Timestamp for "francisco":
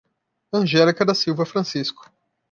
1.45-2.11